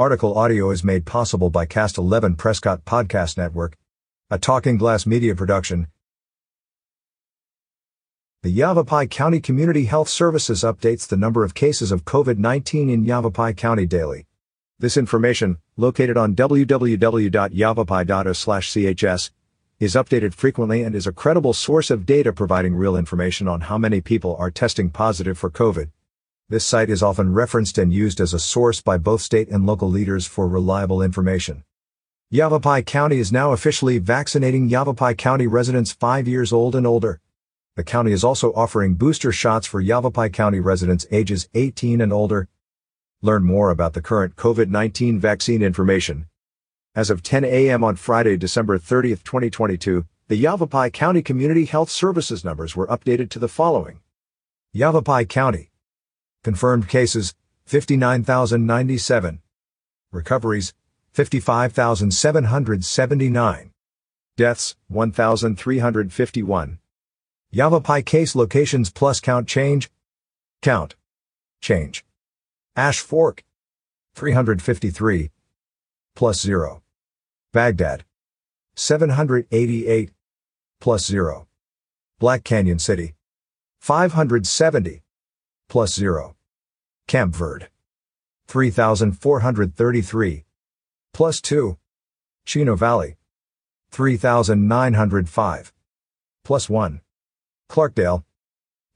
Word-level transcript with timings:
Article 0.00 0.38
audio 0.38 0.70
is 0.70 0.82
made 0.82 1.04
possible 1.04 1.50
by 1.50 1.66
Cast 1.66 1.98
11 1.98 2.36
Prescott 2.36 2.86
Podcast 2.86 3.36
Network, 3.36 3.76
a 4.30 4.38
Talking 4.38 4.78
Glass 4.78 5.04
media 5.04 5.34
production. 5.34 5.88
The 8.42 8.48
Yavapai 8.48 9.08
County 9.08 9.40
Community 9.40 9.84
Health 9.84 10.08
Services 10.08 10.62
updates 10.62 11.06
the 11.06 11.18
number 11.18 11.44
of 11.44 11.52
cases 11.52 11.92
of 11.92 12.06
COVID-19 12.06 12.90
in 12.90 13.04
Yavapai 13.04 13.52
County 13.52 13.84
daily. 13.84 14.26
This 14.78 14.96
information, 14.96 15.58
located 15.76 16.16
on 16.16 16.34
www.yavapai.us/chs, 16.34 19.30
is 19.80 19.94
updated 19.94 20.32
frequently 20.32 20.82
and 20.82 20.94
is 20.94 21.06
a 21.06 21.12
credible 21.12 21.52
source 21.52 21.90
of 21.90 22.06
data 22.06 22.32
providing 22.32 22.74
real 22.74 22.96
information 22.96 23.46
on 23.46 23.60
how 23.60 23.76
many 23.76 24.00
people 24.00 24.34
are 24.38 24.50
testing 24.50 24.88
positive 24.88 25.36
for 25.36 25.50
COVID. 25.50 25.90
This 26.50 26.66
site 26.66 26.90
is 26.90 27.00
often 27.00 27.32
referenced 27.32 27.78
and 27.78 27.92
used 27.92 28.20
as 28.20 28.34
a 28.34 28.40
source 28.40 28.80
by 28.80 28.98
both 28.98 29.20
state 29.20 29.48
and 29.50 29.64
local 29.64 29.88
leaders 29.88 30.26
for 30.26 30.48
reliable 30.48 31.00
information. 31.00 31.62
Yavapai 32.30 32.82
County 32.82 33.20
is 33.20 33.30
now 33.30 33.52
officially 33.52 33.98
vaccinating 33.98 34.68
Yavapai 34.68 35.14
County 35.14 35.46
residents 35.46 35.92
5 35.92 36.26
years 36.26 36.52
old 36.52 36.74
and 36.74 36.88
older. 36.88 37.20
The 37.76 37.84
county 37.84 38.10
is 38.10 38.24
also 38.24 38.52
offering 38.54 38.96
booster 38.96 39.30
shots 39.30 39.68
for 39.68 39.80
Yavapai 39.80 40.30
County 40.30 40.58
residents 40.58 41.06
ages 41.12 41.48
18 41.54 42.00
and 42.00 42.12
older. 42.12 42.48
Learn 43.22 43.44
more 43.44 43.70
about 43.70 43.92
the 43.92 44.02
current 44.02 44.34
COVID-19 44.34 45.20
vaccine 45.20 45.62
information. 45.62 46.26
As 46.96 47.10
of 47.10 47.22
10 47.22 47.44
a.m. 47.44 47.84
on 47.84 47.94
Friday, 47.94 48.36
December 48.36 48.76
30, 48.76 49.10
2022, 49.10 50.04
the 50.26 50.36
Yavapai 50.36 50.90
County 50.90 51.22
Community 51.22 51.66
Health 51.66 51.90
Services 51.90 52.44
numbers 52.44 52.74
were 52.74 52.88
updated 52.88 53.30
to 53.30 53.38
the 53.38 53.46
following. 53.46 54.00
Yavapai 54.72 55.26
County 55.26 55.69
Confirmed 56.42 56.88
cases, 56.88 57.34
59,097. 57.66 59.42
Recoveries, 60.10 60.72
55,779. 61.12 63.72
Deaths, 64.38 64.74
1,351. 64.88 66.78
Yavapai 67.50 68.02
case 68.02 68.34
locations 68.34 68.88
plus 68.90 69.20
count 69.20 69.46
change. 69.46 69.90
Count. 70.62 70.96
Change. 71.60 72.06
Ash 72.74 73.00
Fork. 73.00 73.44
353. 74.14 75.30
Plus 76.14 76.40
0. 76.40 76.82
Baghdad. 77.52 78.06
788. 78.76 80.10
Plus 80.80 81.06
0. 81.06 81.46
Black 82.18 82.44
Canyon 82.44 82.78
City. 82.78 83.14
570 83.80 85.02
plus 85.70 85.94
0. 85.94 86.36
Camp 87.06 87.34
Verde. 87.34 87.68
3,433. 88.48 90.44
Plus 91.14 91.40
2. 91.40 91.78
Chino 92.44 92.74
Valley. 92.74 93.16
3,905. 93.92 95.72
Plus 96.44 96.68
1. 96.68 97.00
Clarkdale. 97.70 98.24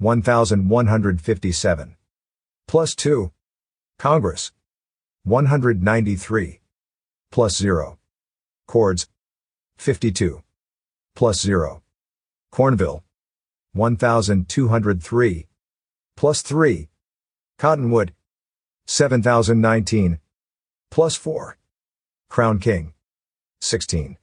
1,157. 0.00 1.96
Plus 2.66 2.96
2. 2.96 3.30
Congress. 4.00 4.50
193. 5.22 6.60
Plus 7.30 7.56
0. 7.56 7.98
Cordes. 8.66 9.06
52. 9.76 10.42
Plus 11.14 11.40
0. 11.40 11.82
Cornville. 12.52 13.04
1,203 13.74 15.46
plus 16.24 16.40
3. 16.40 16.88
Cottonwood. 17.58 18.14
7019. 18.86 20.20
Plus 20.90 21.16
4. 21.16 21.58
Crown 22.30 22.58
King. 22.58 22.94
16. 23.60 24.16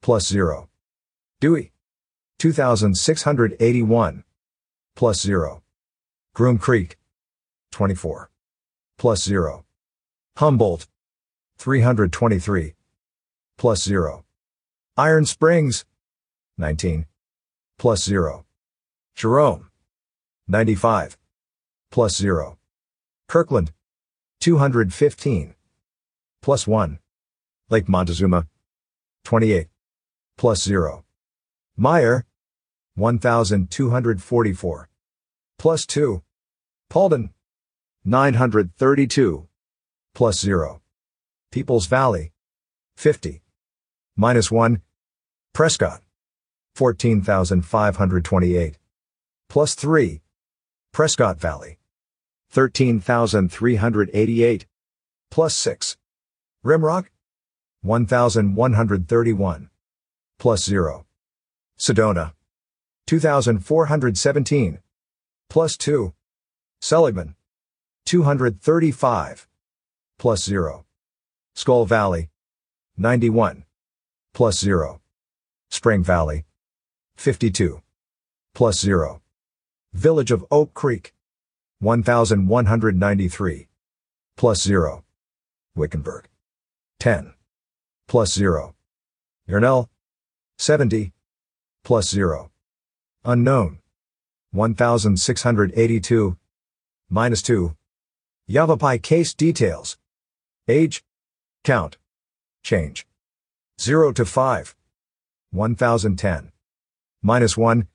Plus 0.00 0.28
0. 0.28 0.68
Dewey. 1.40 1.72
2681. 2.38 4.22
Plus 4.94 5.20
0. 5.20 5.64
Groom 6.34 6.56
Creek. 6.56 6.98
24. 7.72 8.30
Plus 8.96 9.24
0. 9.24 9.64
Humboldt. 10.36 10.86
323. 11.58 12.74
Plus 13.58 13.82
0. 13.82 14.24
Iron 14.96 15.24
Springs. 15.24 15.84
19. 16.58 17.06
Plus 17.76 18.04
0. 18.04 18.44
Jerome. 19.16 19.68
95. 20.48 21.16
Plus 21.94 22.16
0. 22.16 22.58
Kirkland. 23.28 23.72
215. 24.40 25.54
Plus 26.42 26.66
1. 26.66 26.98
Lake 27.70 27.88
Montezuma. 27.88 28.48
28. 29.22 29.68
Plus 30.36 30.64
0. 30.64 31.04
Mayer. 31.76 32.26
1244. 32.96 34.88
Plus 35.56 35.86
2. 35.86 36.20
Paulden. 36.90 37.30
932. 38.04 39.46
Plus 40.16 40.40
0. 40.40 40.80
Peoples 41.52 41.86
Valley. 41.86 42.32
50. 42.96 43.40
Minus 44.16 44.50
1. 44.50 44.82
Prescott. 45.52 46.00
14,528. 46.74 48.78
Plus 49.48 49.76
3. 49.76 50.20
Prescott 50.92 51.38
Valley. 51.38 51.78
13,388. 52.54 54.66
Plus 55.28 55.56
6. 55.56 55.96
Rimrock. 56.64 57.06
1,131. 57.82 59.70
Plus 60.38 60.64
0. 60.64 61.04
Sedona. 61.76 62.32
2,417. 63.08 64.78
Plus 65.50 65.76
2. 65.76 66.14
Seligman. 66.80 67.34
235. 68.06 69.48
Plus 70.16 70.44
0. 70.44 70.84
Skull 71.56 71.86
Valley. 71.86 72.30
91. 72.96 73.64
Plus 74.32 74.60
0. 74.60 75.00
Spring 75.70 76.04
Valley. 76.04 76.44
52. 77.16 77.82
Plus 78.54 78.78
0. 78.78 79.20
Village 79.92 80.30
of 80.30 80.44
Oak 80.52 80.72
Creek. 80.72 81.14
1193. 81.84 83.68
Plus 84.36 84.62
0. 84.62 85.04
Wickenburg. 85.76 86.28
10. 86.98 87.34
Plus 88.08 88.32
0. 88.32 88.74
Yarnell. 89.46 89.90
70. 90.56 91.12
Plus 91.84 92.08
0. 92.08 92.50
Unknown. 93.24 93.78
1682. 94.52 96.36
Minus 97.10 97.42
2. 97.42 97.76
Yavapai 98.46 98.96
case 98.98 99.34
details. 99.34 99.98
Age. 100.66 101.04
Count. 101.64 101.98
Change. 102.62 103.06
0 103.78 104.12
to 104.12 104.24
5. 104.24 104.74
1010. 105.50 106.50
Minus 107.22 107.56
1. 107.58 107.88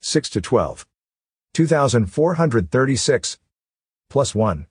6 0.00 0.30
to 0.30 0.40
12. 0.40 0.86
2,436. 1.56 3.38
Plus 4.10 4.34
1. 4.34 4.66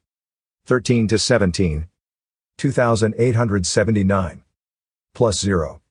13 0.67 1.07
to 1.07 1.17
17. 1.17 1.87
2,879. 2.59 4.43
Plus 5.15 5.39
0. 5.39 5.81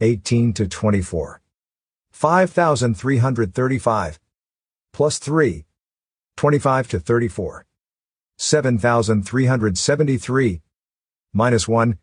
18 0.00 0.54
to 0.54 0.66
24. 0.66 1.42
5,335. 2.12 4.20
Plus 4.94 5.18
3. 5.18 5.66
25 6.38 6.88
to 6.88 6.98
34. 6.98 7.66
7,373. 8.38 10.62
Minus 11.34 11.68
1. 11.68 11.98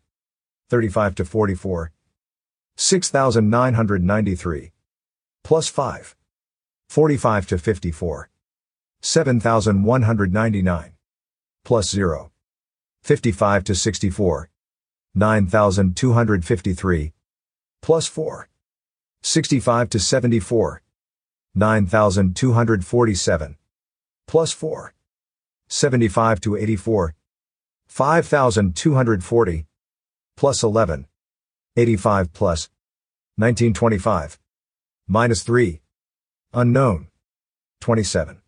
35 0.68 1.14
to 1.16 1.24
44. 1.24 1.90
6,993. 2.76 4.70
Plus 5.42 5.66
5. 5.66 6.14
45 6.90 7.46
to 7.46 7.56
54. 7.56 8.28
7,199. 9.00 10.92
Plus 11.64 11.88
0. 11.88 12.32
55 13.04 13.62
to 13.62 13.76
64. 13.76 14.50
9,253. 15.14 17.12
Plus 17.80 18.08
4. 18.08 18.48
65 19.22 19.90
to 19.90 20.00
74. 20.00 20.82
9,247. 21.54 23.56
Plus 24.26 24.50
4. 24.50 24.92
75 25.68 26.40
to 26.40 26.56
84. 26.56 27.14
5,240. 27.86 29.66
Plus 30.36 30.62
11. 30.64 31.06
85 31.76 32.32
plus. 32.32 32.68
1925. 33.36 34.40
Minus 35.06 35.44
3. 35.44 35.79
Unknown. 36.52 37.06
27. 37.80 38.42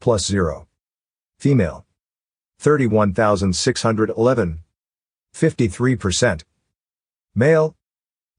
Plus 0.00 0.26
0. 0.26 0.66
Female. 1.38 1.86
31,611. 2.58 4.64
53%. 5.34 6.42
Male, 7.34 7.74